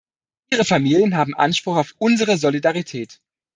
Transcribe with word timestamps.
Ihre 0.51 0.65
Familien 0.65 1.15
haben 1.15 1.35
Anspruch 1.35 1.77
auf 1.77 1.93
unsere 1.99 2.35
Solidarität. 2.35 3.21